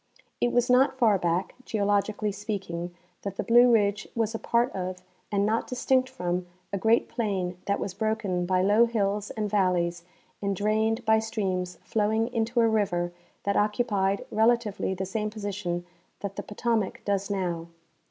[0.41, 2.89] It was not far back, geologically speaking,
[3.21, 7.61] that the Blue ridge was a part of, and not distinct from, a great plain
[7.67, 10.03] that was broken by low hills and valleys
[10.41, 13.11] and drained by streams flowing into a river
[13.43, 15.85] that occupied relatively the same position
[16.21, 17.67] that the Potomac does now.